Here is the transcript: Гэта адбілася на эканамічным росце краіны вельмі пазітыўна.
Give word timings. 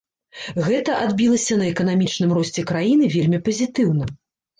Гэта 0.67 0.95
адбілася 1.01 1.57
на 1.61 1.67
эканамічным 1.73 2.33
росце 2.37 2.63
краіны 2.71 3.11
вельмі 3.17 3.39
пазітыўна. 3.49 4.09